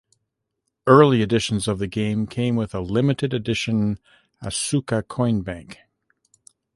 Early 0.87 1.21
editions 1.21 1.67
of 1.67 1.77
the 1.77 1.85
game 1.85 2.25
came 2.25 2.55
with 2.55 2.73
a 2.73 2.79
limited 2.79 3.35
edition 3.35 3.99
Asuka 4.41 5.07
coin 5.07 5.43
bank. 5.43 5.77